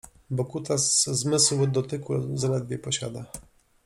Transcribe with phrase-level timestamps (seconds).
[0.29, 3.25] Bo kutas zmysł dotyku zaledwie posiada